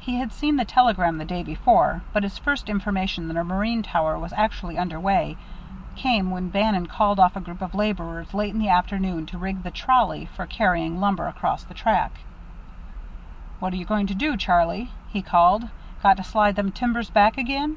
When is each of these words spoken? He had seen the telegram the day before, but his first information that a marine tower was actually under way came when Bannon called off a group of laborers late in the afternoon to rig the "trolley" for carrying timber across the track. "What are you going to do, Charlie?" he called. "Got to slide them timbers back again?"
He 0.00 0.14
had 0.14 0.32
seen 0.32 0.56
the 0.56 0.64
telegram 0.64 1.18
the 1.18 1.26
day 1.26 1.42
before, 1.42 2.00
but 2.14 2.22
his 2.22 2.38
first 2.38 2.70
information 2.70 3.28
that 3.28 3.36
a 3.36 3.44
marine 3.44 3.82
tower 3.82 4.18
was 4.18 4.32
actually 4.32 4.78
under 4.78 4.98
way 4.98 5.36
came 5.94 6.30
when 6.30 6.48
Bannon 6.48 6.86
called 6.86 7.20
off 7.20 7.36
a 7.36 7.40
group 7.40 7.60
of 7.60 7.74
laborers 7.74 8.32
late 8.32 8.54
in 8.54 8.60
the 8.60 8.70
afternoon 8.70 9.26
to 9.26 9.36
rig 9.36 9.64
the 9.64 9.70
"trolley" 9.70 10.24
for 10.24 10.46
carrying 10.46 10.98
timber 10.98 11.26
across 11.26 11.64
the 11.64 11.74
track. 11.74 12.12
"What 13.58 13.74
are 13.74 13.76
you 13.76 13.84
going 13.84 14.06
to 14.06 14.14
do, 14.14 14.38
Charlie?" 14.38 14.90
he 15.10 15.20
called. 15.20 15.68
"Got 16.02 16.16
to 16.16 16.24
slide 16.24 16.56
them 16.56 16.72
timbers 16.72 17.10
back 17.10 17.36
again?" 17.36 17.76